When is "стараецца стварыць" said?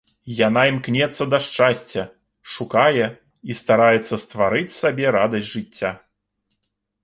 3.61-4.77